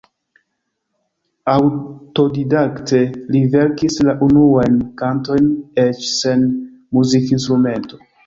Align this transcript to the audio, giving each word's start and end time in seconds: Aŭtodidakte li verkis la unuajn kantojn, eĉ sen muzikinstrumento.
Aŭtodidakte 1.51 3.01
li 3.35 3.43
verkis 3.57 3.99
la 4.09 4.15
unuajn 4.27 4.81
kantojn, 5.03 5.47
eĉ 5.85 6.01
sen 6.15 6.49
muzikinstrumento. 6.99 8.01